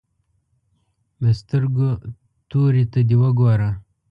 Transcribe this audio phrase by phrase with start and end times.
[1.21, 1.89] د سترګو
[2.49, 3.69] تورې ته دې وګوره.